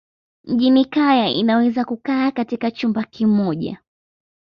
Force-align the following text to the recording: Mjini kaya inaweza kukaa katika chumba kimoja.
Mjini 0.45 0.85
kaya 0.85 1.27
inaweza 1.27 1.85
kukaa 1.85 2.31
katika 2.31 2.71
chumba 2.71 3.03
kimoja. 3.03 3.81